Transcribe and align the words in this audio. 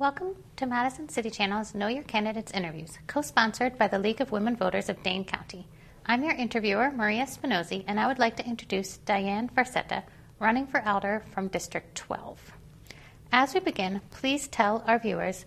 Welcome 0.00 0.36
to 0.56 0.64
Madison 0.64 1.10
City 1.10 1.28
Channel's 1.28 1.74
Know 1.74 1.86
Your 1.86 2.04
Candidates 2.04 2.52
interviews, 2.52 2.98
co 3.06 3.20
sponsored 3.20 3.76
by 3.76 3.86
the 3.86 3.98
League 3.98 4.22
of 4.22 4.32
Women 4.32 4.56
Voters 4.56 4.88
of 4.88 5.02
Dane 5.02 5.26
County. 5.26 5.68
I'm 6.06 6.24
your 6.24 6.32
interviewer, 6.32 6.90
Maria 6.90 7.26
Spinozzi, 7.26 7.84
and 7.86 8.00
I 8.00 8.06
would 8.06 8.18
like 8.18 8.34
to 8.36 8.46
introduce 8.46 8.96
Diane 8.96 9.50
Farsetta, 9.54 10.04
running 10.38 10.66
for 10.66 10.82
Alder 10.88 11.22
from 11.34 11.48
District 11.48 11.94
12. 11.94 12.40
As 13.30 13.52
we 13.52 13.60
begin, 13.60 14.00
please 14.10 14.48
tell 14.48 14.82
our 14.86 14.98
viewers 14.98 15.44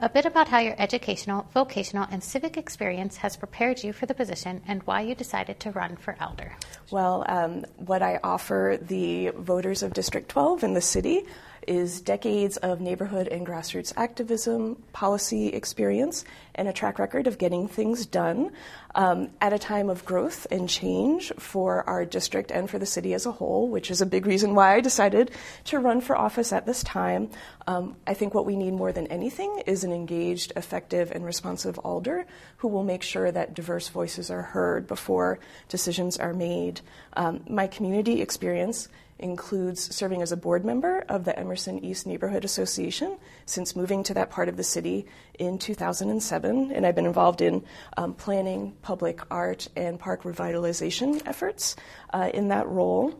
a 0.00 0.08
bit 0.08 0.26
about 0.26 0.48
how 0.48 0.58
your 0.58 0.74
educational, 0.78 1.46
vocational, 1.54 2.08
and 2.10 2.24
civic 2.24 2.56
experience 2.56 3.18
has 3.18 3.36
prepared 3.36 3.84
you 3.84 3.92
for 3.92 4.06
the 4.06 4.14
position 4.14 4.62
and 4.66 4.82
why 4.82 5.02
you 5.02 5.14
decided 5.14 5.60
to 5.60 5.70
run 5.70 5.94
for 5.94 6.16
alder. 6.20 6.56
Well, 6.90 7.24
um, 7.28 7.64
what 7.76 8.02
I 8.02 8.18
offer 8.24 8.80
the 8.82 9.28
voters 9.28 9.84
of 9.84 9.92
District 9.92 10.28
12 10.28 10.64
in 10.64 10.74
the 10.74 10.80
city 10.80 11.24
is 11.66 12.00
decades 12.00 12.56
of 12.58 12.80
neighborhood 12.80 13.28
and 13.28 13.46
grassroots 13.46 13.92
activism, 13.96 14.82
policy 14.92 15.48
experience, 15.48 16.24
and 16.54 16.68
a 16.68 16.72
track 16.72 16.98
record 16.98 17.26
of 17.26 17.38
getting 17.38 17.68
things 17.68 18.06
done 18.06 18.50
um, 18.94 19.30
at 19.40 19.52
a 19.52 19.58
time 19.58 19.88
of 19.88 20.04
growth 20.04 20.46
and 20.50 20.68
change 20.68 21.32
for 21.38 21.88
our 21.88 22.04
district 22.04 22.50
and 22.50 22.68
for 22.68 22.78
the 22.78 22.86
city 22.86 23.14
as 23.14 23.26
a 23.26 23.32
whole, 23.32 23.68
which 23.68 23.90
is 23.90 24.02
a 24.02 24.06
big 24.06 24.26
reason 24.26 24.54
why 24.54 24.74
I 24.74 24.80
decided 24.80 25.30
to 25.64 25.78
run 25.78 26.00
for 26.00 26.16
office 26.16 26.52
at 26.52 26.66
this 26.66 26.82
time. 26.82 27.30
Um, 27.66 27.96
I 28.06 28.14
think 28.14 28.34
what 28.34 28.46
we 28.46 28.56
need 28.56 28.72
more 28.72 28.92
than 28.92 29.06
anything 29.06 29.62
is 29.66 29.84
an 29.84 29.92
engaged, 29.92 30.52
effective, 30.56 31.10
and 31.12 31.24
responsive 31.24 31.78
alder 31.78 32.26
who 32.58 32.68
will 32.68 32.84
make 32.84 33.02
sure 33.02 33.30
that 33.30 33.54
diverse 33.54 33.88
voices 33.88 34.30
are 34.30 34.42
heard 34.42 34.86
before 34.86 35.38
decisions 35.68 36.18
are 36.18 36.34
made. 36.34 36.80
Um, 37.14 37.44
my 37.48 37.66
community 37.66 38.20
experience 38.20 38.88
includes 39.22 39.94
serving 39.94 40.22
as 40.22 40.32
a 40.32 40.36
board 40.36 40.64
member 40.64 41.04
of 41.08 41.24
the 41.24 41.38
Emerson 41.38 41.84
East 41.84 42.06
Neighborhood 42.06 42.44
Association 42.44 43.16
since 43.46 43.76
moving 43.76 44.02
to 44.04 44.14
that 44.14 44.30
part 44.30 44.48
of 44.48 44.56
the 44.56 44.64
city 44.64 45.06
in 45.38 45.58
2007. 45.58 46.72
And 46.72 46.86
I've 46.86 46.94
been 46.94 47.06
involved 47.06 47.40
in 47.40 47.64
um, 47.96 48.14
planning, 48.14 48.74
public 48.82 49.20
art, 49.30 49.68
and 49.76 49.98
park 49.98 50.24
revitalization 50.24 51.26
efforts 51.26 51.76
uh, 52.12 52.30
in 52.32 52.48
that 52.48 52.68
role. 52.68 53.14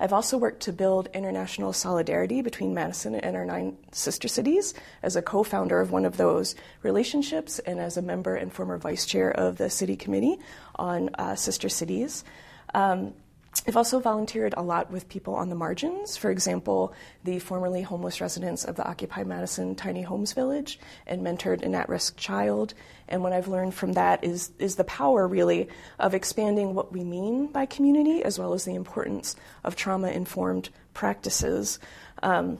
I've 0.00 0.12
also 0.12 0.38
worked 0.38 0.62
to 0.62 0.72
build 0.72 1.08
international 1.12 1.72
solidarity 1.72 2.42
between 2.42 2.74
Madison 2.74 3.14
and 3.14 3.36
our 3.36 3.44
nine 3.44 3.76
sister 3.92 4.28
cities 4.28 4.74
as 5.02 5.16
a 5.16 5.22
co 5.22 5.42
founder 5.42 5.80
of 5.80 5.90
one 5.90 6.04
of 6.04 6.16
those 6.16 6.54
relationships 6.82 7.58
and 7.60 7.78
as 7.78 7.96
a 7.96 8.02
member 8.02 8.36
and 8.36 8.52
former 8.52 8.78
vice 8.78 9.06
chair 9.06 9.30
of 9.30 9.58
the 9.58 9.70
city 9.70 9.96
committee 9.96 10.38
on 10.76 11.10
uh, 11.18 11.34
sister 11.34 11.68
cities. 11.68 12.24
Um, 12.74 13.14
I've 13.68 13.76
also 13.76 13.98
volunteered 13.98 14.54
a 14.56 14.62
lot 14.62 14.92
with 14.92 15.08
people 15.08 15.34
on 15.34 15.48
the 15.48 15.56
margins. 15.56 16.16
For 16.16 16.30
example, 16.30 16.94
the 17.24 17.40
formerly 17.40 17.82
homeless 17.82 18.20
residents 18.20 18.64
of 18.64 18.76
the 18.76 18.86
Occupy 18.86 19.24
Madison 19.24 19.74
Tiny 19.74 20.02
Homes 20.02 20.32
Village 20.34 20.78
and 21.04 21.20
mentored 21.20 21.62
an 21.62 21.74
at 21.74 21.88
risk 21.88 22.16
child. 22.16 22.74
And 23.08 23.24
what 23.24 23.32
I've 23.32 23.48
learned 23.48 23.74
from 23.74 23.94
that 23.94 24.22
is, 24.22 24.52
is 24.60 24.76
the 24.76 24.84
power, 24.84 25.26
really, 25.26 25.68
of 25.98 26.14
expanding 26.14 26.74
what 26.74 26.92
we 26.92 27.02
mean 27.02 27.48
by 27.48 27.66
community 27.66 28.22
as 28.22 28.38
well 28.38 28.52
as 28.52 28.64
the 28.64 28.76
importance 28.76 29.34
of 29.64 29.74
trauma 29.74 30.08
informed 30.10 30.70
practices. 30.94 31.80
Um, 32.22 32.58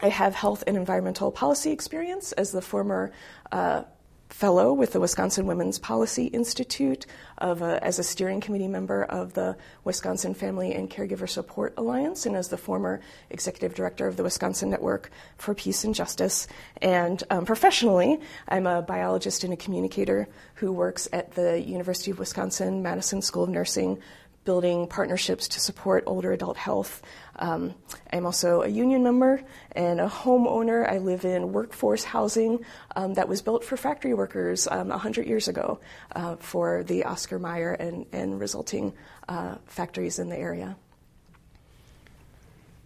I 0.00 0.08
have 0.08 0.34
health 0.34 0.64
and 0.66 0.76
environmental 0.76 1.30
policy 1.30 1.70
experience 1.70 2.32
as 2.32 2.50
the 2.50 2.62
former 2.62 3.12
uh, 3.52 3.84
fellow 4.32 4.72
with 4.72 4.92
the 4.92 5.00
Wisconsin 5.00 5.46
Women's 5.46 5.78
Policy 5.78 6.26
Institute, 6.26 7.06
a, 7.38 7.78
as 7.82 7.98
a 7.98 8.02
steering 8.02 8.40
committee 8.40 8.68
member 8.68 9.04
of 9.04 9.34
the 9.34 9.56
Wisconsin 9.84 10.34
Family 10.34 10.74
and 10.74 10.90
Caregiver 10.90 11.28
Support 11.28 11.74
Alliance, 11.76 12.26
and 12.26 12.34
as 12.34 12.48
the 12.48 12.56
former 12.56 13.00
executive 13.30 13.74
director 13.74 14.06
of 14.06 14.16
the 14.16 14.22
Wisconsin 14.22 14.70
Network 14.70 15.10
for 15.36 15.54
Peace 15.54 15.84
and 15.84 15.94
Justice. 15.94 16.48
And 16.80 17.22
um, 17.30 17.44
professionally, 17.44 18.20
I'm 18.48 18.66
a 18.66 18.82
biologist 18.82 19.44
and 19.44 19.52
a 19.52 19.56
communicator 19.56 20.28
who 20.54 20.72
works 20.72 21.08
at 21.12 21.32
the 21.32 21.60
University 21.60 22.10
of 22.10 22.18
Wisconsin 22.18 22.82
Madison 22.82 23.22
School 23.22 23.44
of 23.44 23.50
Nursing 23.50 23.98
building 24.44 24.86
partnerships 24.86 25.48
to 25.48 25.60
support 25.60 26.04
older 26.06 26.32
adult 26.32 26.56
health. 26.56 27.02
Um, 27.36 27.74
I'm 28.12 28.26
also 28.26 28.62
a 28.62 28.68
union 28.68 29.02
member 29.02 29.42
and 29.72 30.00
a 30.00 30.08
homeowner. 30.08 30.88
I 30.88 30.98
live 30.98 31.24
in 31.24 31.52
workforce 31.52 32.04
housing 32.04 32.64
um, 32.96 33.14
that 33.14 33.28
was 33.28 33.42
built 33.42 33.64
for 33.64 33.76
factory 33.76 34.14
workers 34.14 34.66
um, 34.70 34.88
100 34.88 35.26
years 35.26 35.48
ago 35.48 35.80
uh, 36.14 36.36
for 36.36 36.82
the 36.84 37.04
Oscar 37.04 37.38
Mayer 37.38 37.72
and, 37.72 38.06
and 38.12 38.40
resulting 38.40 38.92
uh, 39.28 39.56
factories 39.66 40.18
in 40.18 40.28
the 40.28 40.36
area. 40.36 40.76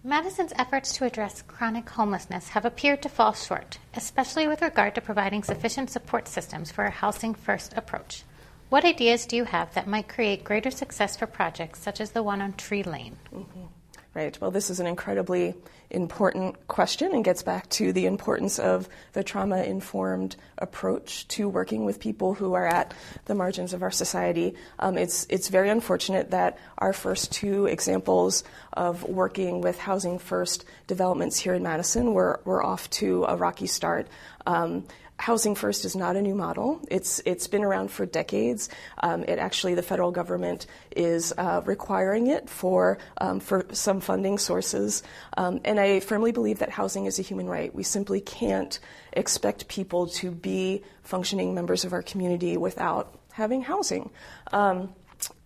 Madison's 0.06 0.52
efforts 0.56 0.92
to 0.96 1.04
address 1.04 1.42
chronic 1.42 1.88
homelessness 1.90 2.50
have 2.50 2.64
appeared 2.64 3.02
to 3.02 3.08
fall 3.08 3.32
short, 3.32 3.78
especially 3.94 4.46
with 4.46 4.62
regard 4.62 4.94
to 4.94 5.00
providing 5.00 5.42
sufficient 5.42 5.90
support 5.90 6.28
systems 6.28 6.70
for 6.70 6.84
a 6.84 6.90
housing 6.90 7.34
first 7.34 7.72
approach. 7.76 8.22
What 8.68 8.84
ideas 8.84 9.26
do 9.26 9.36
you 9.36 9.44
have 9.44 9.72
that 9.74 9.86
might 9.86 10.08
create 10.08 10.42
greater 10.42 10.72
success 10.72 11.16
for 11.16 11.26
projects 11.26 11.80
such 11.80 12.00
as 12.00 12.10
the 12.10 12.22
one 12.22 12.42
on 12.42 12.54
Tree 12.54 12.82
Lane? 12.82 13.16
Mm-hmm. 13.32 13.66
Right. 14.12 14.40
Well, 14.40 14.50
this 14.50 14.70
is 14.70 14.80
an 14.80 14.86
incredibly 14.86 15.54
important 15.90 16.66
question 16.68 17.12
and 17.12 17.22
gets 17.22 17.42
back 17.42 17.68
to 17.68 17.92
the 17.92 18.06
importance 18.06 18.58
of 18.58 18.88
the 19.12 19.22
trauma 19.22 19.62
informed 19.62 20.36
approach 20.56 21.28
to 21.28 21.50
working 21.50 21.84
with 21.84 22.00
people 22.00 22.32
who 22.32 22.54
are 22.54 22.66
at 22.66 22.94
the 23.26 23.34
margins 23.34 23.74
of 23.74 23.82
our 23.82 23.90
society. 23.90 24.54
Um, 24.78 24.96
it's, 24.96 25.26
it's 25.28 25.48
very 25.48 25.68
unfortunate 25.68 26.30
that 26.30 26.58
our 26.78 26.94
first 26.94 27.30
two 27.30 27.66
examples 27.66 28.42
of 28.72 29.04
working 29.04 29.60
with 29.60 29.78
housing 29.78 30.18
first 30.18 30.64
developments 30.86 31.38
here 31.38 31.52
in 31.52 31.62
Madison 31.62 32.14
were, 32.14 32.40
were 32.46 32.64
off 32.64 32.88
to 32.90 33.26
a 33.28 33.36
rocky 33.36 33.66
start. 33.66 34.08
Um, 34.46 34.86
Housing 35.18 35.54
First 35.54 35.84
is 35.84 35.96
not 35.96 36.16
a 36.16 36.22
new 36.22 36.34
model. 36.34 36.80
It's 36.90 37.20
it's 37.24 37.48
been 37.48 37.64
around 37.64 37.90
for 37.90 38.04
decades. 38.04 38.68
Um, 39.02 39.24
it 39.24 39.38
actually 39.38 39.74
the 39.74 39.82
federal 39.82 40.10
government 40.10 40.66
is 40.94 41.32
uh, 41.38 41.62
requiring 41.64 42.26
it 42.26 42.50
for 42.50 42.98
um, 43.18 43.40
for 43.40 43.66
some 43.72 44.00
funding 44.00 44.36
sources. 44.36 45.02
Um, 45.36 45.60
and 45.64 45.80
I 45.80 46.00
firmly 46.00 46.32
believe 46.32 46.58
that 46.58 46.70
housing 46.70 47.06
is 47.06 47.18
a 47.18 47.22
human 47.22 47.48
right. 47.48 47.74
We 47.74 47.82
simply 47.82 48.20
can't 48.20 48.78
expect 49.14 49.68
people 49.68 50.06
to 50.08 50.30
be 50.30 50.82
functioning 51.02 51.54
members 51.54 51.84
of 51.84 51.94
our 51.94 52.02
community 52.02 52.58
without 52.58 53.18
having 53.32 53.62
housing. 53.62 54.10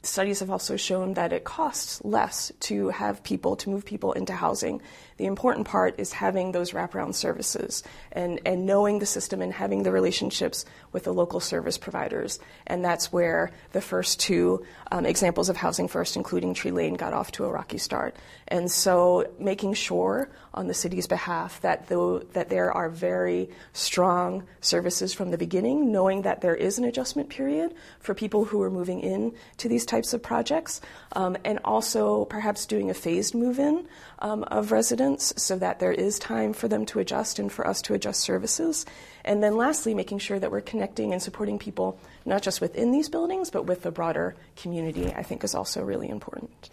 Studies 0.02 0.40
have 0.40 0.50
also 0.50 0.76
shown 0.76 1.14
that 1.14 1.32
it 1.32 1.44
costs 1.44 2.02
less 2.04 2.50
to 2.60 2.88
have 2.88 3.22
people 3.22 3.56
to 3.56 3.68
move 3.68 3.84
people 3.84 4.12
into 4.12 4.32
housing 4.32 4.80
the 5.20 5.26
important 5.26 5.66
part 5.66 6.00
is 6.00 6.14
having 6.14 6.52
those 6.52 6.70
wraparound 6.70 7.14
services 7.14 7.82
and, 8.10 8.40
and 8.46 8.64
knowing 8.64 9.00
the 9.00 9.06
system 9.06 9.42
and 9.42 9.52
having 9.52 9.82
the 9.82 9.92
relationships 9.92 10.64
with 10.92 11.04
the 11.04 11.12
local 11.12 11.40
service 11.40 11.76
providers. 11.76 12.40
And 12.66 12.82
that's 12.82 13.12
where 13.12 13.50
the 13.72 13.82
first 13.82 14.18
two 14.18 14.64
um, 14.90 15.04
examples 15.04 15.50
of 15.50 15.58
Housing 15.58 15.88
First, 15.88 16.16
including 16.16 16.54
Tree 16.54 16.70
Lane, 16.70 16.94
got 16.94 17.12
off 17.12 17.32
to 17.32 17.44
a 17.44 17.50
rocky 17.50 17.76
start. 17.76 18.16
And 18.48 18.70
so 18.70 19.30
making 19.38 19.74
sure 19.74 20.30
on 20.54 20.68
the 20.68 20.74
city's 20.74 21.06
behalf 21.06 21.60
that, 21.60 21.88
the, 21.88 22.26
that 22.32 22.48
there 22.48 22.72
are 22.72 22.88
very 22.88 23.50
strong 23.74 24.44
services 24.62 25.12
from 25.12 25.32
the 25.32 25.38
beginning, 25.38 25.92
knowing 25.92 26.22
that 26.22 26.40
there 26.40 26.56
is 26.56 26.78
an 26.78 26.84
adjustment 26.84 27.28
period 27.28 27.74
for 27.98 28.14
people 28.14 28.46
who 28.46 28.62
are 28.62 28.70
moving 28.70 29.00
in 29.00 29.34
to 29.58 29.68
these 29.68 29.84
types 29.90 30.14
of 30.14 30.22
projects, 30.22 30.80
um, 31.12 31.36
and 31.44 31.58
also 31.64 32.24
perhaps 32.26 32.64
doing 32.64 32.90
a 32.90 32.94
phased 32.94 33.34
move 33.34 33.58
in 33.58 33.86
um, 34.20 34.44
of 34.44 34.72
residents 34.72 35.34
so 35.36 35.58
that 35.58 35.80
there 35.80 35.92
is 35.92 36.18
time 36.18 36.52
for 36.52 36.68
them 36.68 36.86
to 36.86 37.00
adjust 37.00 37.38
and 37.38 37.50
for 37.50 37.66
us 37.66 37.82
to 37.82 37.94
adjust 37.94 38.20
services. 38.20 38.86
And 39.24 39.42
then 39.42 39.56
lastly, 39.56 39.92
making 39.94 40.20
sure 40.20 40.38
that 40.38 40.50
we're 40.50 40.60
connecting 40.60 41.12
and 41.12 41.20
supporting 41.20 41.58
people 41.58 41.98
not 42.24 42.42
just 42.42 42.60
within 42.60 42.92
these 42.92 43.08
buildings, 43.08 43.50
but 43.50 43.66
with 43.66 43.82
the 43.82 43.90
broader 43.90 44.36
community, 44.56 45.12
I 45.12 45.22
think 45.22 45.42
is 45.44 45.54
also 45.54 45.82
really 45.82 46.08
important. 46.08 46.70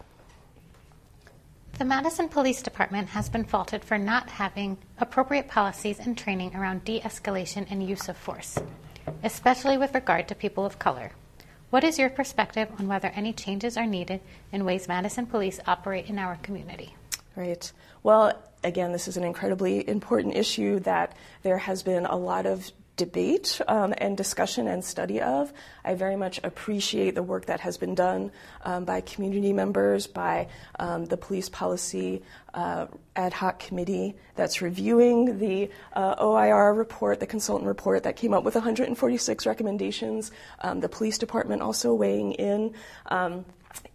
The 1.78 1.86
Madison 1.86 2.28
Police 2.28 2.64
Department 2.64 3.08
has 3.10 3.30
been 3.30 3.44
faulted 3.44 3.84
for 3.84 4.00
not 4.00 4.30
having 4.30 4.78
appropriate 5.00 5.48
policies 5.48 6.00
and 6.00 6.18
training 6.18 6.56
around 6.56 6.84
de 6.84 7.00
escalation 7.02 7.68
and 7.70 7.88
use 7.88 8.10
of 8.10 8.18
force, 8.18 8.58
especially 9.24 9.78
with 9.78 9.94
regard 9.94 10.28
to 10.28 10.36
people 10.36 10.66
of 10.66 10.80
color. 10.80 11.12
What 11.70 11.84
is 11.84 12.00
your 12.00 12.10
perspective 12.10 12.70
on 12.80 12.88
whether 12.88 13.10
any 13.10 13.34
changes 13.34 13.76
are 13.76 13.86
needed 13.86 14.22
in 14.54 14.64
ways 14.64 14.88
Madison 14.88 15.26
police 15.26 15.60
operate 15.68 16.10
in 16.10 16.18
our 16.18 16.38
community? 16.38 16.96
Right. 17.36 17.70
Well, 18.04 18.42
again, 18.64 18.94
this 18.94 19.08
is 19.08 19.18
an 19.18 19.26
incredibly 19.26 19.88
important 19.88 20.36
issue 20.36 20.80
that 20.82 21.14
there 21.44 21.58
has 21.58 21.84
been 21.84 22.06
a 22.06 22.16
lot 22.16 22.46
of 22.46 22.72
debate 22.98 23.62
um, 23.68 23.94
and 23.98 24.18
discussion 24.18 24.68
and 24.68 24.84
study 24.84 25.22
of. 25.22 25.54
I 25.86 25.94
very 25.94 26.18
much 26.18 26.40
appreciate 26.44 27.16
the 27.16 27.24
work 27.24 27.46
that 27.46 27.62
has 27.62 27.78
been 27.78 27.96
done 27.96 28.32
um, 28.64 28.84
by 28.84 29.02
community 29.02 29.54
members, 29.54 30.08
by 30.08 30.48
um, 30.80 31.06
the 31.06 31.16
police 31.16 31.48
policy 31.48 32.24
uh, 32.54 32.88
ad 33.16 33.34
hoc 33.34 33.60
committee 33.60 34.16
that's 34.36 34.62
reviewing 34.62 35.38
the 35.38 35.70
uh, 35.94 36.16
OIR 36.20 36.74
report, 36.74 37.20
the 37.20 37.28
consultant 37.28 37.68
report 37.68 38.04
that 38.04 38.16
came 38.16 38.34
up 38.34 38.44
with 38.44 38.56
146 38.56 39.46
recommendations, 39.46 40.32
um, 40.62 40.80
the 40.80 40.90
police 40.90 41.18
department 41.18 41.62
also 41.62 41.94
weighing 41.94 42.34
in. 42.34 42.74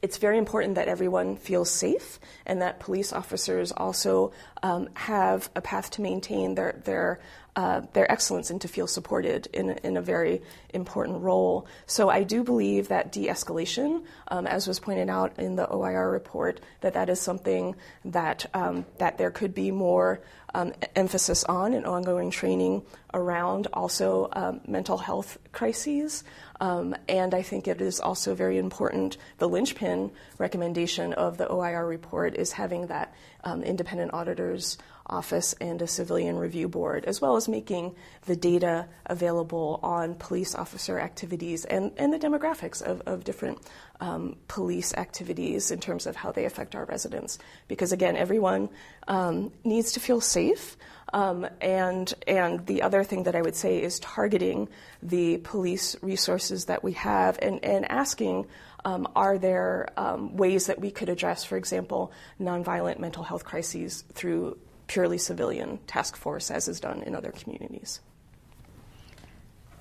It's 0.00 0.19
very 0.19 0.38
important 0.38 0.75
that 0.75 0.88
everyone 0.88 1.37
feels 1.37 1.70
safe 1.70 2.19
and 2.46 2.62
that 2.62 2.81
police 2.81 3.12
officers 3.12 3.73
also 3.73 4.32
um, 4.62 4.88
have 4.94 5.50
a 5.55 5.61
path 5.61 5.90
to 5.93 6.02
maintain 6.02 6.55
their 6.55 6.81
their 6.84 7.20
uh, 7.55 7.82
their 7.93 8.11
excellence 8.11 8.49
and 8.49 8.62
to 8.62 8.69
feel 8.69 8.87
supported 8.87 9.46
in, 9.52 9.70
in 9.84 9.99
a 9.99 10.00
very 10.00 10.40
important 10.73 11.20
role. 11.20 11.67
So 11.87 12.08
I 12.08 12.23
do 12.23 12.43
believe 12.43 12.88
that 12.88 13.12
de-escalation, 13.12 14.05
um, 14.29 14.46
as 14.46 14.67
was 14.67 14.81
pointed 14.81 15.11
out 15.11 15.38
in 15.38 15.56
the 15.56 15.70
OIR 15.70 16.11
report, 16.11 16.61
that 16.81 16.94
that 16.94 17.11
is 17.11 17.20
something 17.20 17.76
that 18.06 18.46
um, 18.55 18.87
that 18.99 19.19
there 19.19 19.31
could 19.31 19.55
be 19.55 19.70
more 19.70 20.23
um, 20.55 20.73
emphasis 20.96 21.44
on 21.44 21.75
and 21.75 21.87
ongoing 21.87 22.31
training 22.31 22.82
around 23.14 23.69
also 23.73 24.29
um, 24.32 24.61
mental 24.67 24.96
health 24.96 25.38
crises. 25.52 26.25
Um, 26.62 26.94
and 27.09 27.35
I 27.35 27.43
think 27.43 27.67
it 27.67 27.81
is 27.81 27.99
also 27.99 28.37
very 28.37 28.56
important. 28.56 29.17
The 29.38 29.49
linchpin 29.49 30.12
recommendation 30.38 31.12
of 31.12 31.37
the 31.37 31.50
OIR 31.50 31.85
report 31.85 32.37
is 32.37 32.53
having 32.53 32.87
that 32.87 33.12
um, 33.43 33.64
independent 33.64 34.14
auditors 34.14 34.79
office 35.05 35.55
and 35.61 35.82
a 35.82 35.88
civilian 35.88 36.37
review 36.37 36.69
board, 36.69 37.05
as 37.05 37.20
well 37.20 37.35
as 37.35 37.49
making 37.49 37.97
the 38.26 38.37
data 38.37 38.87
available 39.06 39.81
on 39.82 40.14
police 40.14 40.55
officer 40.55 41.00
activities 41.00 41.64
and, 41.64 41.91
and 41.97 42.12
the 42.12 42.19
demographics 42.19 42.81
of, 42.81 43.03
of 43.06 43.25
different 43.25 43.58
um, 44.00 44.37
police 44.47 44.94
activities 44.94 45.73
in 45.73 45.81
terms 45.81 46.06
of 46.06 46.15
how 46.15 46.31
they 46.31 46.44
affect 46.44 46.76
our 46.76 46.85
residents. 46.85 47.41
Because 47.67 47.91
again, 47.91 48.17
everyone 48.17 48.69
um, 49.08 49.50
needs 49.65 49.91
to 49.91 50.00
feel 50.00 50.20
safe. 50.20 50.76
Um, 51.12 51.47
and 51.61 52.12
and 52.26 52.67
the 52.67 52.82
other 52.82 53.05
thing 53.05 53.25
that 53.25 53.37
I 53.37 53.43
would 53.43 53.55
say 53.55 53.82
is 53.82 54.00
targeting 54.00 54.69
the 55.03 55.38
police 55.38 55.94
resources 56.00 56.67
that 56.67 56.82
we 56.82 56.93
have 56.93 57.38
and, 57.43 57.62
and 57.62 57.91
asking 57.91 58.47
um, 58.85 59.06
are 59.14 59.38
there 59.38 59.88
um, 59.97 60.37
ways 60.37 60.67
that 60.67 60.81
we 60.81 60.91
could 60.91 61.09
address, 61.09 61.44
for 61.44 61.56
example, 61.56 62.12
nonviolent 62.41 62.99
mental 62.99 63.23
health 63.23 63.44
crises 63.44 64.05
through 64.12 64.59
purely 64.87 65.19
civilian 65.19 65.79
task 65.87 66.17
force, 66.17 66.50
as 66.50 66.67
is 66.67 66.81
done 66.81 67.03
in 67.03 67.15
other 67.15 67.31
communities? 67.31 68.00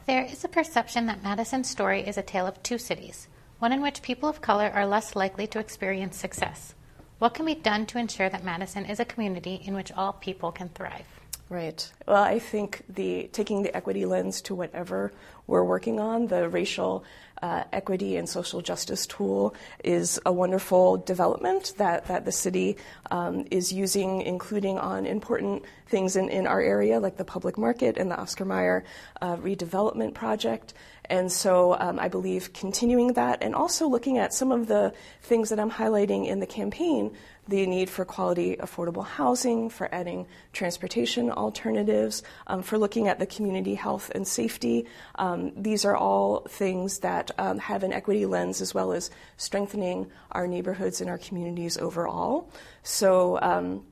There 0.06 0.24
is 0.24 0.44
a 0.44 0.50
perception 0.50 1.06
that 1.06 1.24
Madison's 1.24 1.70
story 1.70 2.02
is 2.02 2.18
a 2.18 2.24
tale 2.24 2.46
of 2.46 2.62
two 2.62 2.78
cities, 2.78 3.28
one 3.60 3.72
in 3.72 3.82
which 3.82 4.02
people 4.02 4.28
of 4.28 4.42
color 4.42 4.70
are 4.74 4.86
less 4.86 5.16
likely 5.16 5.48
to 5.48 5.60
experience 5.60 6.18
success. 6.18 6.76
What 7.20 7.34
can 7.34 7.46
be 7.46 7.56
done 7.56 7.86
to 7.88 8.00
ensure 8.00 8.30
that 8.30 8.44
Madison 8.44 8.86
is 8.86 9.00
a 9.00 9.06
community 9.06 9.62
in 9.64 9.74
which 9.76 9.92
all 9.92 10.14
people 10.14 10.52
can 10.52 10.70
thrive? 10.70 11.21
Right. 11.52 11.92
Well, 12.08 12.24
I 12.24 12.40
think 12.40 12.82
the 12.88 13.30
taking 13.34 13.64
the 13.64 13.76
equity 13.76 14.06
lens 14.06 14.42
to 14.44 14.56
whatever 14.56 15.12
we're 15.48 15.66
working 15.66 16.00
on, 16.00 16.28
the 16.28 16.48
racial 16.48 17.04
uh, 17.42 17.66
equity 17.74 18.16
and 18.16 18.30
social 18.30 18.62
justice 18.62 19.06
tool 19.06 19.54
is 19.84 20.18
a 20.26 20.32
wonderful 20.32 20.96
development 20.96 21.74
that, 21.78 22.08
that 22.08 22.24
the 22.24 22.32
city 22.32 22.78
um, 23.10 23.46
is 23.52 23.74
using, 23.74 24.22
including 24.22 24.78
on 24.78 25.06
important 25.06 25.66
things 25.88 26.16
in, 26.16 26.30
in 26.30 26.48
our 26.48 26.62
area, 26.62 27.02
like 27.02 27.18
the 27.18 27.26
public 27.26 27.58
market 27.58 27.98
and 27.98 28.10
the 28.10 28.18
Oscar 28.18 28.46
Mayer 28.46 28.86
uh, 29.22 29.36
redevelopment 29.36 30.14
project. 30.14 30.74
And 31.10 31.30
so 31.30 31.76
um, 31.78 32.00
I 32.00 32.08
believe 32.08 32.54
continuing 32.54 33.12
that 33.14 33.44
and 33.44 33.54
also 33.54 33.90
looking 33.90 34.18
at 34.18 34.34
some 34.34 34.54
of 34.54 34.68
the 34.68 34.94
things 35.22 35.50
that 35.50 35.60
I'm 35.60 35.72
highlighting 35.72 36.28
in 36.28 36.40
the 36.40 36.48
campaign 36.48 37.12
the 37.52 37.68
need 37.68 37.90
for 37.90 38.06
quality, 38.06 38.56
affordable 38.56 39.06
housing, 39.06 39.70
for 39.70 39.94
adding 39.94 40.26
transportation 40.54 41.30
alternatives, 41.30 42.24
um, 42.48 42.64
for 42.64 42.78
looking 42.78 43.08
at 43.08 43.20
the 43.20 43.26
community 43.28 43.76
health 43.76 44.10
and 44.16 44.28
safety. 44.28 44.88
Um, 45.16 45.52
these 45.56 45.86
are 45.86 45.96
all 45.96 46.48
things 46.50 47.00
that 47.00 47.30
um, 47.38 47.60
have 47.60 47.84
an 47.84 47.94
equity 47.94 48.26
lens 48.26 48.62
as 48.62 48.74
well 48.74 48.94
as 48.94 49.12
strengthening 49.38 50.10
our 50.32 50.48
neighborhoods 50.48 51.02
and 51.02 51.10
our 51.10 51.18
communities 51.18 51.78
overall. 51.78 52.50
So 52.84 53.38
um, 53.42 53.86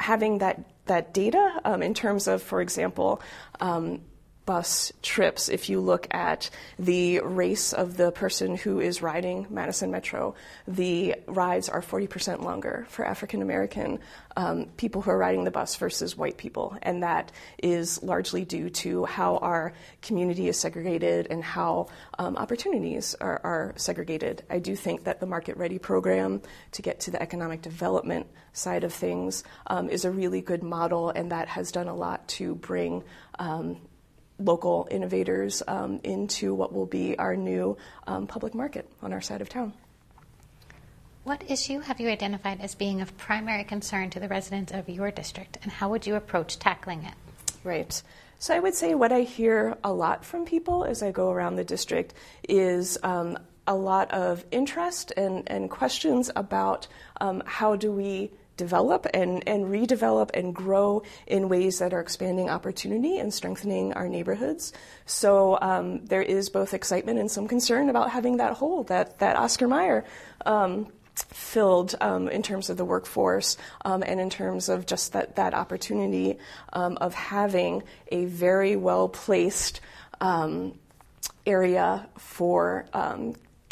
having 0.00 0.38
that 0.38 0.64
that 0.86 1.14
data 1.14 1.60
um, 1.64 1.82
in 1.82 1.94
terms 1.94 2.26
of, 2.28 2.42
for 2.42 2.60
example, 2.60 3.22
um, 3.60 4.02
bus 4.46 4.92
trips 5.02 5.48
if 5.48 5.68
you 5.68 5.80
look 5.80 6.06
at 6.12 6.50
the 6.78 7.20
race 7.20 7.72
of 7.72 7.96
the 7.96 8.12
person 8.12 8.56
who 8.56 8.80
is 8.80 9.02
riding 9.02 9.46
Madison 9.50 9.90
Metro. 9.90 10.34
The 10.68 11.16
rides 11.26 11.68
are 11.68 11.80
40% 11.80 12.42
longer 12.42 12.86
for 12.88 13.04
African 13.04 13.42
American 13.42 14.00
um, 14.36 14.66
people 14.76 15.00
who 15.00 15.10
are 15.10 15.18
riding 15.18 15.44
the 15.44 15.50
bus 15.50 15.76
versus 15.76 16.16
white 16.16 16.36
people. 16.36 16.76
And 16.82 17.02
that 17.02 17.32
is 17.62 18.02
largely 18.02 18.44
due 18.44 18.68
to 18.70 19.04
how 19.04 19.36
our 19.38 19.72
community 20.02 20.48
is 20.48 20.58
segregated 20.58 21.28
and 21.30 21.42
how 21.42 21.86
um, 22.18 22.36
opportunities 22.36 23.14
are, 23.20 23.40
are 23.44 23.74
segregated. 23.76 24.42
I 24.50 24.58
do 24.58 24.76
think 24.76 25.04
that 25.04 25.20
the 25.20 25.26
Market 25.26 25.56
Ready 25.56 25.78
program 25.78 26.42
to 26.72 26.82
get 26.82 27.00
to 27.00 27.10
the 27.10 27.22
economic 27.22 27.62
development 27.62 28.26
side 28.52 28.84
of 28.84 28.92
things 28.92 29.44
um, 29.66 29.88
is 29.88 30.04
a 30.04 30.10
really 30.10 30.40
good 30.40 30.62
model, 30.62 31.10
and 31.10 31.32
that 31.32 31.48
has 31.48 31.72
done 31.72 31.88
a 31.88 31.94
lot 31.94 32.26
to 32.28 32.54
bring 32.56 33.02
um, 33.38 33.78
local 34.38 34.88
innovators 34.90 35.62
um, 35.66 36.00
into 36.02 36.54
what 36.54 36.72
will 36.72 36.86
be 36.86 37.18
our 37.18 37.36
new 37.36 37.76
um, 38.06 38.26
public 38.26 38.54
market 38.54 38.88
on 39.02 39.12
our 39.12 39.20
side 39.20 39.40
of 39.40 39.48
town. 39.48 39.72
What 41.24 41.42
issue 41.50 41.80
have 41.80 42.00
you 42.00 42.08
identified 42.08 42.60
as 42.60 42.74
being 42.74 43.00
of 43.00 43.16
primary 43.16 43.64
concern 43.64 44.10
to 44.10 44.20
the 44.20 44.28
residents 44.28 44.72
of 44.72 44.88
your 44.88 45.10
district, 45.10 45.58
and 45.62 45.72
how 45.72 45.88
would 45.88 46.06
you 46.06 46.16
approach 46.16 46.58
tackling 46.58 47.04
it? 47.04 47.14
Right. 47.62 48.02
So 48.38 48.54
I 48.54 48.60
would 48.60 48.74
say 48.74 48.94
what 48.94 49.10
I 49.10 49.22
hear 49.22 49.78
a 49.82 49.92
lot 49.92 50.24
from 50.24 50.44
people 50.44 50.84
as 50.84 51.02
I 51.02 51.12
go 51.12 51.30
around 51.30 51.56
the 51.56 51.64
district 51.64 52.12
is 52.46 52.98
um, 53.02 53.38
a 53.66 53.74
lot 53.74 54.10
of 54.10 54.44
interest 54.50 55.12
and, 55.16 55.44
and 55.46 55.70
questions 55.70 56.30
about 56.36 56.86
um, 57.22 57.42
how 57.46 57.76
do 57.76 57.90
we 57.90 58.30
develop 58.56 59.06
and, 59.12 59.46
and 59.48 59.66
redevelop 59.66 60.30
and 60.34 60.54
grow 60.54 61.02
in 61.26 61.48
ways 61.48 61.78
that 61.78 61.92
are 61.92 62.00
expanding 62.00 62.48
opportunity 62.48 63.18
and 63.18 63.32
strengthening 63.32 63.92
our 63.94 64.08
neighborhoods. 64.08 64.72
So 65.06 65.58
um, 65.60 66.04
there 66.06 66.22
is 66.22 66.50
both 66.50 66.74
excitement 66.74 67.18
and 67.18 67.30
some 67.30 67.48
concern 67.48 67.88
about 67.88 68.10
having 68.10 68.36
that 68.38 68.54
hole 68.54 68.84
that, 68.84 69.18
that 69.18 69.36
Oscar 69.36 69.68
Mayer 69.68 70.04
um, 70.46 70.88
filled 71.14 71.94
um, 72.00 72.28
in 72.28 72.42
terms 72.42 72.70
of 72.70 72.76
the 72.76 72.84
workforce 72.84 73.56
um, 73.84 74.02
and 74.02 74.20
in 74.20 74.30
terms 74.30 74.68
of 74.68 74.86
just 74.86 75.12
that, 75.12 75.36
that 75.36 75.54
opportunity 75.54 76.38
um, 76.72 76.96
of 77.00 77.14
having 77.14 77.82
a 78.10 78.24
very 78.24 78.76
well 78.76 79.08
placed 79.08 79.80
um, 80.20 80.76
area 81.46 82.08
for 82.16 82.86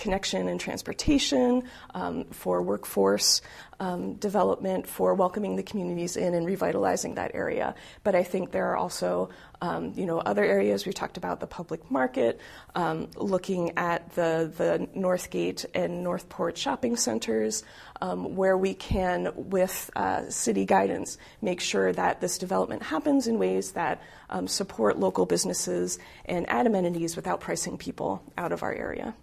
connection 0.03 0.49
and 0.49 0.59
transportation, 0.59 1.63
um, 1.95 2.25
for 2.33 2.61
workforce 2.61 3.41
um, 3.79 4.15
development, 4.15 4.87
for 4.87 5.15
welcoming 5.15 5.55
the 5.55 5.63
communities 5.63 6.17
in 6.17 6.35
and 6.35 6.45
revitalizing 6.45 7.15
that 7.15 7.31
area. 7.35 7.75
But 8.03 8.15
I 8.17 8.25
think 8.25 8.51
there 8.51 8.67
are 8.73 8.77
also, 8.77 9.31
um, 9.61 9.93
you 9.95 10.05
know, 10.05 10.19
other 10.19 10.45
areas. 10.45 10.85
We 10.87 10.93
talked 10.93 11.17
about 11.17 11.39
the 11.39 11.47
public 11.47 11.89
market, 11.89 12.41
um, 12.75 13.09
looking 13.17 13.79
at 13.79 14.11
the 14.15 14.53
the 14.61 14.89
Northgate 14.99 15.67
and 15.73 16.03
Northport 16.03 16.59
shopping 16.59 16.97
centers, 16.97 17.63
um, 18.01 18.35
where 18.35 18.59
we 18.59 18.75
can, 18.75 19.33
with 19.37 19.89
uh, 19.95 20.29
city 20.31 20.65
guidance, 20.65 21.17
make 21.41 21.61
sure 21.61 21.93
that 21.93 22.21
this 22.21 22.39
development 22.39 22.83
happens 22.83 23.29
in 23.29 23.39
ways 23.39 23.73
that 23.73 24.03
um, 24.31 24.49
support 24.49 24.99
local 24.99 25.27
businesses 25.27 25.99
and 26.25 26.49
add 26.49 26.67
amenities 26.67 27.15
without 27.15 27.41
pricing 27.41 27.79
people 27.79 28.21
out 28.37 28.51
of 28.51 28.63
our 28.65 28.75
area. 28.75 29.15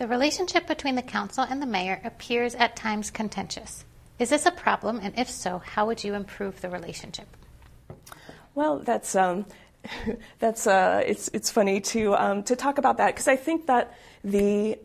The 0.00 0.08
relationship 0.08 0.66
between 0.66 0.94
the 0.94 1.02
council 1.02 1.44
and 1.44 1.60
the 1.60 1.66
mayor 1.66 2.00
appears 2.02 2.54
at 2.54 2.74
times 2.74 3.10
contentious. 3.10 3.84
Is 4.18 4.30
this 4.30 4.46
a 4.46 4.50
problem, 4.50 4.98
and 5.02 5.12
if 5.18 5.28
so, 5.28 5.58
how 5.58 5.88
would 5.88 6.02
you 6.02 6.14
improve 6.14 6.62
the 6.62 6.70
relationship? 6.70 7.26
Well, 8.54 8.78
that's 8.78 9.14
um, 9.14 9.44
that's 10.38 10.66
uh, 10.66 11.02
it's 11.04 11.28
it's 11.34 11.50
funny 11.50 11.82
to 11.92 12.14
um, 12.14 12.44
to 12.44 12.56
talk 12.56 12.78
about 12.78 12.96
that 12.96 13.08
because 13.08 13.28
I 13.28 13.36
think 13.36 13.66
that 13.66 13.94
the 14.24 14.78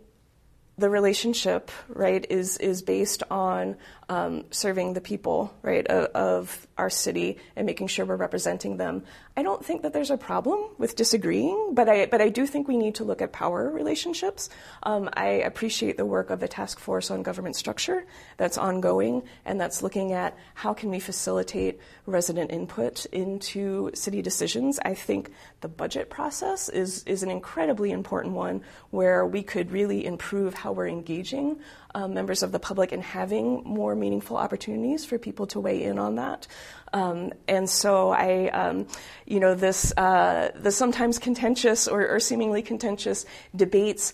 the 0.78 0.90
relationship 0.90 1.72
right 1.88 2.28
is 2.30 2.58
is 2.58 2.82
based 2.82 3.24
on 3.32 3.78
um, 4.10 4.46
serving 4.52 4.94
the 4.94 5.02
people 5.02 5.54
right 5.62 5.86
of, 5.88 6.06
of, 6.14 6.68
our 6.78 6.90
city 6.90 7.38
and 7.56 7.66
making 7.66 7.88
sure 7.88 8.06
we're 8.06 8.18
representing 8.18 8.76
them. 8.76 9.02
I 9.38 9.44
don't 9.44 9.64
think 9.64 9.84
that 9.84 9.94
there's 9.94 10.12
a 10.12 10.18
problem 10.18 10.60
with 10.78 10.98
disagreeing, 10.98 11.70
but 11.74 11.88
I 11.88 12.06
but 12.06 12.20
I 12.20 12.28
do 12.28 12.46
think 12.46 12.68
we 12.68 12.76
need 12.76 12.96
to 12.96 13.06
look 13.06 13.22
at 13.22 13.32
power 13.32 13.70
relationships. 13.70 14.50
Um, 14.84 15.10
I 15.14 15.28
appreciate 15.28 15.96
the 15.96 16.06
work 16.06 16.30
of 16.32 16.42
the 16.42 16.50
task 16.50 16.80
force 16.80 17.10
on 17.12 17.24
government 17.24 17.56
structure 17.56 18.06
that's 18.36 18.58
ongoing 18.58 19.24
and 19.46 19.60
that's 19.60 19.82
looking 19.82 20.12
at 20.12 20.38
how 20.54 20.74
can 20.74 20.90
we 20.90 21.00
facilitate 21.00 21.80
resident 22.06 22.52
input 22.52 23.06
into 23.08 23.90
city 23.94 24.22
decisions. 24.22 24.78
I 24.84 24.96
think 24.96 25.32
the 25.62 25.70
budget 25.70 26.10
process 26.10 26.68
is 26.68 27.04
is 27.06 27.24
an 27.24 27.32
incredibly 27.32 27.92
important 27.92 28.36
one 28.36 28.62
where 28.90 29.26
we 29.26 29.44
could 29.44 29.72
really 29.72 30.06
improve 30.06 30.54
how 30.54 30.74
we're 30.74 30.88
engaging 30.88 31.60
um, 31.96 32.14
members 32.14 32.44
of 32.44 32.52
the 32.52 32.60
public 32.60 32.92
and 32.92 33.02
having 33.02 33.64
more 33.64 33.95
meaningful 33.96 34.38
opportunities 34.38 35.06
for 35.06 35.18
people 35.18 35.48
to 35.48 35.60
weigh 35.60 35.84
in 35.84 35.98
on 36.00 36.16
that. 36.16 36.48
Um, 36.94 37.34
and 37.48 37.70
so 37.70 38.10
I, 38.10 38.50
um, 38.50 38.88
you 39.26 39.40
know, 39.40 39.56
this 39.56 39.94
uh, 39.98 40.52
the 40.56 40.72
sometimes 40.72 41.20
contentious 41.20 41.88
or, 41.88 42.08
or 42.08 42.20
seemingly 42.20 42.62
contentious 42.62 43.26
debates. 43.56 44.14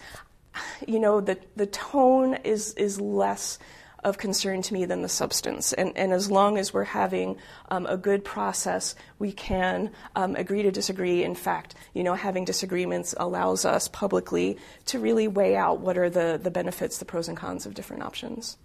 you 0.87 0.99
know, 0.99 1.21
the, 1.21 1.37
the 1.55 1.65
tone 1.67 2.35
is, 2.43 2.73
is 2.73 2.99
less 2.99 3.59
of 4.03 4.17
concern 4.17 4.63
to 4.63 4.73
me 4.73 4.85
than 4.85 5.03
the 5.03 5.09
substance. 5.09 5.73
And, 5.73 5.95
and 5.95 6.11
as 6.11 6.31
long 6.31 6.57
as 6.57 6.73
we're 6.73 6.83
having 6.83 7.37
um, 7.69 7.85
a 7.85 7.97
good 7.97 8.25
process, 8.25 8.95
we 9.19 9.31
can 9.31 9.91
um, 10.15 10.35
agree 10.35 10.63
to 10.63 10.71
disagree. 10.71 11.23
In 11.23 11.35
fact, 11.35 11.75
you 11.93 12.03
know, 12.03 12.15
having 12.15 12.43
disagreements 12.43 13.13
allows 13.17 13.63
us 13.63 13.87
publicly 13.87 14.57
to 14.85 14.99
really 14.99 15.27
weigh 15.27 15.55
out 15.55 15.81
what 15.81 15.97
are 15.97 16.09
the, 16.09 16.39
the 16.41 16.51
benefits, 16.51 16.97
the 16.97 17.05
pros 17.05 17.27
and 17.27 17.37
cons 17.37 17.65
of 17.67 17.75
different 17.75 18.01
options. 18.01 18.57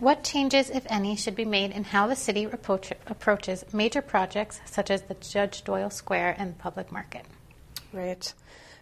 What 0.00 0.24
changes, 0.24 0.70
if 0.70 0.86
any, 0.88 1.14
should 1.14 1.36
be 1.36 1.44
made 1.44 1.72
in 1.72 1.84
how 1.84 2.06
the 2.06 2.16
city 2.16 2.44
approach, 2.44 2.90
approaches 3.06 3.66
major 3.72 4.00
projects 4.00 4.58
such 4.64 4.90
as 4.90 5.02
the 5.02 5.14
Judge 5.14 5.62
Doyle 5.62 5.90
Square 5.90 6.36
and 6.38 6.56
public 6.56 6.90
market? 6.90 7.26
Right. 7.92 8.32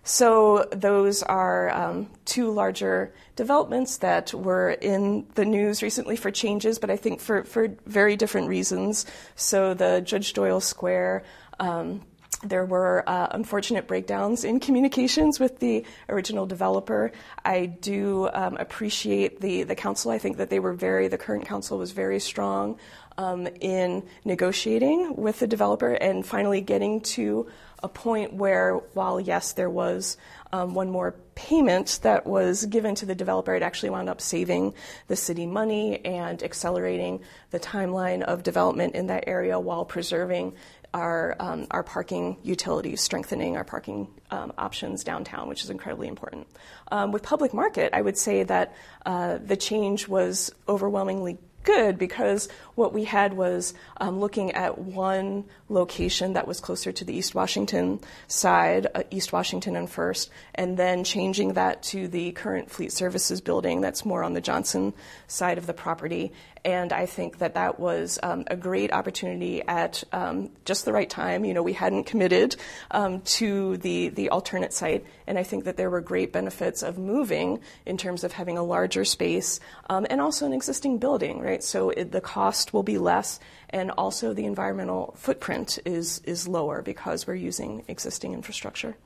So 0.05 0.69
those 0.71 1.25
are 1.25 1.71
um, 1.71 2.09
two 2.25 2.53
larger 2.53 3.13
developments 3.35 3.97
that 3.99 4.33
were 4.33 4.71
in 4.71 5.27
the 5.35 5.45
news 5.45 5.83
recently 5.83 6.15
for 6.15 6.31
changes, 6.31 6.79
but 6.79 6.89
I 6.89 6.97
think 6.97 7.21
for, 7.21 7.43
for 7.43 7.69
very 7.85 8.15
different 8.15 8.49
reasons. 8.49 9.05
So 9.35 9.75
the 9.75 10.01
Judge 10.01 10.35
Doyle 10.35 10.61
Square. 10.61 11.25
Um, 11.59 12.03
there 12.43 12.65
were 12.65 13.03
uh, 13.09 13.29
unfortunate 13.33 13.89
breakdowns 13.89 14.45
in 14.45 14.61
communications 14.61 15.41
with 15.41 15.59
the 15.59 15.85
original 16.09 16.47
developer. 16.47 17.11
I 17.45 17.67
do 17.67 18.29
um, 18.33 18.57
appreciate 18.59 19.41
the, 19.41 19.65
the 19.65 19.75
council. 19.75 20.13
I 20.13 20.19
think 20.19 20.37
that 20.37 20.49
they 20.49 20.61
were 20.61 20.73
very, 20.73 21.09
the 21.09 21.19
current 21.19 21.47
council 21.47 21.79
was 21.79 21.91
very 21.91 22.21
strong 22.21 22.79
um, 23.17 23.49
in 23.61 24.05
negotiating 24.25 25.17
with 25.17 25.41
the 25.41 25.49
developer 25.49 25.93
and 25.93 26.25
finally 26.25 26.61
getting 26.61 27.01
to 27.01 27.49
a 27.83 27.89
point 27.89 28.33
where, 28.33 28.77
while 28.95 29.21
yes, 29.21 29.53
there 29.53 29.71
was 29.71 30.17
um, 30.53 30.75
one 30.75 30.91
more 30.91 31.15
payment 31.35 32.01
that 32.03 32.27
was 32.27 32.67
given 32.67 32.95
to 32.97 33.07
the 33.07 33.15
developer, 33.15 33.55
it 33.55 33.63
actually 33.63 33.91
wound 33.91 34.09
up 34.09 34.21
saving 34.21 34.75
the 35.07 35.15
city 35.15 35.47
money 35.47 36.05
and 36.05 36.43
accelerating 36.43 37.21
the 37.51 37.61
timeline 37.61 38.23
of 38.23 38.43
development 38.43 38.95
in 38.95 39.07
that 39.09 39.25
area 39.27 39.61
while 39.61 39.85
preserving 39.85 40.55
our, 40.95 41.37
um, 41.39 41.67
our 41.71 41.83
parking 41.83 42.37
utilities, 42.43 43.01
strengthening 43.01 43.57
our 43.57 43.65
parking 43.65 44.09
um, 44.31 44.53
options 44.59 45.05
downtown, 45.05 45.49
which 45.49 45.65
is 45.65 45.71
incredibly 45.71 46.09
important. 46.09 46.47
Um, 46.91 47.13
with 47.13 47.23
public 47.23 47.53
market, 47.53 47.93
I 47.93 48.01
would 48.01 48.17
say 48.17 48.43
that 48.45 48.75
uh, 49.05 49.39
the 49.39 49.57
change 49.57 50.09
was 50.09 50.51
overwhelmingly 50.69 51.39
good 51.69 51.99
because 51.99 52.49
what 52.77 52.95
we 52.95 53.05
had 53.05 53.35
was 53.35 53.75
um, 53.99 54.21
looking 54.21 54.53
at 54.53 54.79
one 54.79 55.45
location 55.69 56.33
that 56.33 56.49
was 56.49 56.61
closer 56.61 56.93
to 56.93 57.05
the 57.05 57.15
East 57.15 57.35
Washington 57.35 58.01
side, 58.27 58.87
uh, 58.95 59.03
East 59.11 59.33
Washington 59.35 59.77
and 59.77 59.91
First, 59.91 60.31
and 60.55 60.79
then 60.79 61.05
changing 61.05 61.53
that 61.55 61.83
to 61.83 62.09
the 62.09 62.33
current 62.33 62.71
Fleet 62.71 62.91
Services 62.91 63.43
building 63.43 63.83
that's 63.83 64.05
more 64.05 64.23
on 64.23 64.33
the 64.33 64.41
Johnson 64.41 64.95
side 65.27 65.59
of 65.59 65.67
the 65.67 65.75
property. 65.75 66.33
And 66.65 66.93
I 66.93 67.07
think 67.07 67.39
that 67.39 67.55
that 67.55 67.79
was 67.79 68.19
um, 68.23 68.45
a 68.49 68.57
great 68.57 68.93
opportunity 68.93 69.63
at 69.63 70.03
um, 70.13 70.51
just 70.65 70.85
the 70.85 70.93
right 70.93 71.09
time. 71.09 71.45
You 71.45 71.55
know, 71.55 71.63
we 71.63 71.73
hadn't 71.73 72.05
committed 72.05 72.57
um, 72.91 73.21
to 73.23 73.77
the, 73.79 74.09
the 74.09 74.31
alternate 74.31 74.73
site, 74.73 75.05
and 75.27 75.39
I 75.39 75.45
think 75.45 75.65
that 75.65 75.77
there 75.77 75.91
were 75.91 76.01
great 76.01 76.33
benefits 76.33 76.83
of 76.83 76.99
moving 76.99 77.61
in 77.87 77.97
terms 77.97 78.25
of 78.25 78.33
having 78.33 78.59
a 78.59 78.63
larger 78.63 79.05
space 79.05 79.61
um, 79.89 80.07
and 80.11 80.21
also 80.21 80.47
an 80.47 80.53
existing 80.53 80.99
building, 80.99 81.41
right? 81.41 81.58
So 81.63 81.91
it, 81.91 82.13
the 82.13 82.21
cost 82.21 82.73
will 82.73 82.83
be 82.83 82.99
less, 82.99 83.41
and 83.71 83.91
also 83.93 84.33
the 84.33 84.47
environmental 84.47 85.15
footprint 85.17 85.79
is, 85.85 86.21
is 86.25 86.49
lower 86.49 86.83
because 86.83 87.27
we're 87.27 87.35
using 87.35 87.85
existing 87.89 88.35
infrastructure. 88.35 88.97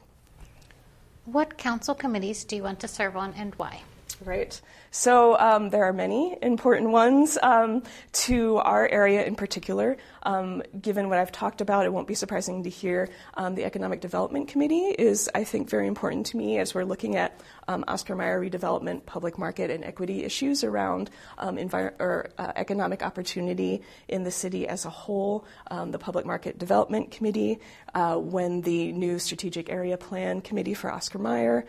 What 1.25 1.57
council 1.57 1.95
committees 1.95 2.45
do 2.45 2.57
you 2.57 2.63
want 2.65 2.81
to 2.81 2.89
serve 2.89 3.17
on 3.17 3.35
and 3.35 3.55
why? 3.55 3.83
Right. 4.25 4.61
So 4.93 5.37
um, 5.39 5.71
there 5.71 5.85
are 5.85 5.93
many 5.93 6.37
important 6.43 6.91
ones 6.91 7.37
um, 7.43 7.83
to 8.13 8.59
our 8.59 8.87
area 8.87 9.25
in 9.25 9.35
particular. 9.35 9.97
Um, 10.23 10.63
given 10.81 11.09
what 11.09 11.19
I've 11.19 11.33
talked 11.33 11.61
about, 11.61 11.87
it 11.87 11.93
won't 11.93 12.07
be 12.07 12.15
surprising 12.15 12.63
to 12.63 12.71
hear 12.71 13.09
um, 13.35 13.57
the 13.57 13.65
Economic 13.65 14.01
Development 14.01 14.47
Committee 14.47 14.95
is, 14.97 15.29
I 15.35 15.43
think, 15.43 15.69
very 15.69 15.89
important 15.89 16.27
to 16.27 16.37
me 16.37 16.59
as 16.59 16.73
we're 16.73 16.85
looking 16.85 17.17
at 17.17 17.41
um, 17.67 17.85
Oscar 17.89 18.15
Mayer 18.15 18.41
redevelopment, 18.41 19.05
public 19.07 19.39
market, 19.39 19.71
and 19.71 19.83
equity 19.83 20.23
issues 20.23 20.63
around 20.63 21.11
um, 21.39 21.57
envir- 21.57 21.99
or, 21.99 22.31
uh, 22.39 22.53
economic 22.55 23.03
opportunity 23.03 23.83
in 24.07 24.23
the 24.23 24.31
city 24.31 24.69
as 24.69 24.85
a 24.85 24.91
whole. 24.91 25.45
the 25.71 25.99
Public 25.99 26.27
Market 26.27 26.59
Development 26.59 27.11
Committee, 27.11 27.59
uh, 27.95 28.17
when 28.17 28.61
the 28.61 28.93
new 28.93 29.19
Strategic 29.19 29.69
Area 29.69 29.97
Plan 29.97 30.43
Committee 30.43 30.75
for 30.75 30.93
Oscar 30.93 31.19
Mayer 31.19 31.67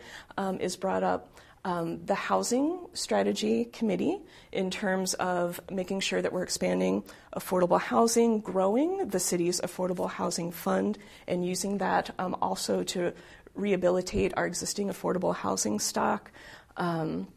is 0.60 0.76
brought 0.76 1.02
up 1.02 1.34
um, 1.64 2.04
the 2.04 2.14
Housing 2.14 2.86
Strategy 2.92 3.64
Committee 3.64 4.18
in 4.52 4.70
terms 4.70 5.14
of 5.14 5.60
making 5.70 6.00
sure 6.00 6.20
that 6.20 6.32
we're 6.32 6.42
expanding 6.42 7.02
affordable 7.34 7.80
housing, 7.80 8.40
growing 8.40 9.08
the 9.08 9.20
city's 9.20 9.60
affordable 9.60 10.10
housing 10.10 10.52
fund, 10.52 10.98
and 11.26 11.44
using 11.46 11.78
that 11.78 12.10
um, 12.18 12.36
also 12.42 12.82
to 12.84 13.12
rehabilitate 13.54 14.34
our 14.36 14.46
existing 14.46 14.88
affordable 14.88 15.34
housing 15.34 15.78
stock. 15.78 16.30
Um, 16.76 17.28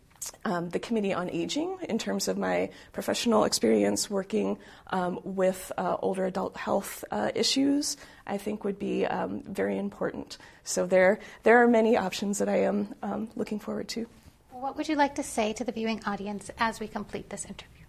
um, 0.45 0.69
the 0.69 0.79
Committee 0.79 1.13
on 1.13 1.29
Aging, 1.29 1.77
in 1.89 1.97
terms 1.97 2.27
of 2.27 2.37
my 2.37 2.69
professional 2.93 3.43
experience 3.43 4.09
working 4.09 4.57
um, 4.87 5.19
with 5.23 5.71
uh, 5.77 5.97
older 6.01 6.25
adult 6.25 6.55
health 6.57 7.03
uh, 7.11 7.31
issues, 7.35 7.97
I 8.25 8.37
think 8.37 8.63
would 8.63 8.79
be 8.79 9.05
um, 9.05 9.43
very 9.43 9.77
important. 9.77 10.37
So 10.63 10.85
there, 10.85 11.19
there 11.43 11.61
are 11.61 11.67
many 11.67 11.97
options 11.97 12.39
that 12.39 12.49
I 12.49 12.61
am 12.61 12.93
um, 13.01 13.29
looking 13.35 13.59
forward 13.59 13.87
to. 13.89 14.07
What 14.51 14.75
would 14.77 14.89
you 14.89 14.95
like 14.95 15.15
to 15.15 15.23
say 15.23 15.53
to 15.53 15.63
the 15.63 15.71
viewing 15.71 16.03
audience 16.05 16.49
as 16.57 16.79
we 16.79 16.87
complete 16.87 17.29
this 17.29 17.45
interview? 17.45 17.85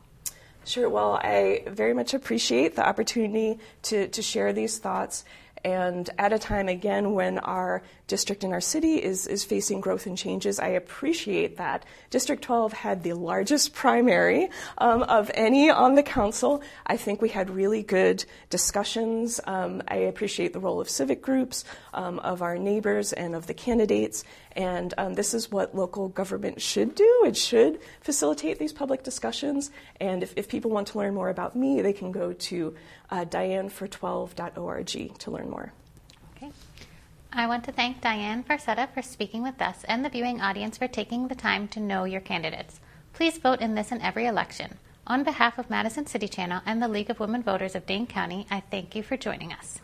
Sure. 0.64 0.90
Well, 0.90 1.14
I 1.14 1.62
very 1.66 1.94
much 1.94 2.12
appreciate 2.12 2.76
the 2.76 2.86
opportunity 2.86 3.58
to, 3.84 4.08
to 4.08 4.20
share 4.20 4.52
these 4.52 4.78
thoughts 4.78 5.24
and 5.64 6.08
at 6.18 6.32
a 6.32 6.38
time, 6.38 6.68
again, 6.68 7.12
when 7.12 7.38
our 7.38 7.82
district 8.08 8.42
in 8.42 8.52
our 8.52 8.60
city 8.60 8.96
is, 8.96 9.26
is 9.26 9.44
facing 9.44 9.80
growth 9.80 10.06
and 10.06 10.18
changes, 10.18 10.58
I 10.58 10.68
appreciate 10.68 11.58
that. 11.58 11.84
District 12.10 12.42
12 12.42 12.72
had 12.72 13.02
the 13.02 13.12
largest 13.12 13.74
primary 13.74 14.48
um, 14.78 15.02
of 15.04 15.30
any 15.34 15.70
on 15.70 15.94
the 15.94 16.02
council. 16.02 16.62
I 16.86 16.96
think 16.96 17.22
we 17.22 17.28
had 17.28 17.50
really 17.50 17.82
good 17.82 18.24
discussions. 18.50 19.40
Um, 19.46 19.82
I 19.86 19.96
appreciate 19.96 20.52
the 20.52 20.58
role 20.58 20.80
of 20.80 20.88
civic 20.88 21.22
groups, 21.22 21.64
um, 21.94 22.18
of 22.20 22.42
our 22.42 22.58
neighbors, 22.58 23.12
and 23.12 23.34
of 23.34 23.46
the 23.46 23.54
candidates. 23.54 24.24
And 24.56 24.92
um, 24.98 25.14
this 25.14 25.34
is 25.34 25.50
what 25.50 25.76
local 25.76 26.08
government 26.08 26.60
should 26.60 26.94
do. 26.94 27.24
It 27.26 27.36
should 27.36 27.78
facilitate 28.00 28.58
these 28.58 28.72
public 28.72 29.02
discussions. 29.02 29.70
And 30.00 30.22
if, 30.22 30.32
if 30.34 30.48
people 30.48 30.70
want 30.70 30.88
to 30.88 30.98
learn 30.98 31.14
more 31.14 31.28
about 31.28 31.54
me, 31.54 31.82
they 31.82 31.92
can 31.92 32.10
go 32.10 32.32
to 32.32 32.74
uh, 33.10 33.26
dianefor12.org 33.26 35.18
to 35.18 35.30
learn 35.30 35.50
more. 35.50 35.72
I 37.32 37.46
want 37.46 37.64
to 37.64 37.72
thank 37.72 38.00
Diane 38.00 38.42
Farsetta 38.42 38.88
for 38.94 39.02
speaking 39.02 39.42
with 39.42 39.60
us 39.60 39.84
and 39.84 40.02
the 40.02 40.08
viewing 40.08 40.40
audience 40.40 40.78
for 40.78 40.88
taking 40.88 41.28
the 41.28 41.34
time 41.34 41.68
to 41.68 41.80
know 41.80 42.04
your 42.04 42.22
candidates. 42.22 42.80
Please 43.12 43.36
vote 43.36 43.60
in 43.60 43.74
this 43.74 43.92
and 43.92 44.00
every 44.00 44.26
election. 44.26 44.78
On 45.06 45.24
behalf 45.24 45.58
of 45.58 45.68
Madison 45.68 46.06
City 46.06 46.28
Channel 46.28 46.62
and 46.64 46.82
the 46.82 46.88
League 46.88 47.10
of 47.10 47.20
Women 47.20 47.42
Voters 47.42 47.74
of 47.74 47.86
Dane 47.86 48.06
County, 48.06 48.46
I 48.50 48.60
thank 48.70 48.96
you 48.96 49.02
for 49.02 49.16
joining 49.16 49.52
us. 49.52 49.80